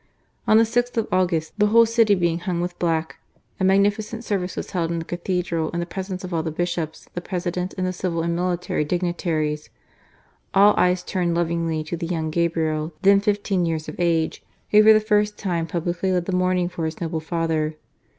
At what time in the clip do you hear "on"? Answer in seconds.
0.47-0.57